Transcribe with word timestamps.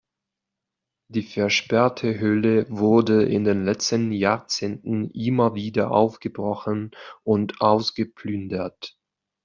Die 1.09 1.21
versperrte 1.21 2.17
Höhle 2.17 2.65
wurde 2.71 3.21
in 3.23 3.43
den 3.43 3.65
letzten 3.65 4.11
Jahrzehnten 4.11 5.11
immer 5.11 5.53
wieder 5.53 5.91
aufgebrochen 5.91 6.89
und 7.23 7.61
ausgeplündert. 7.61 8.97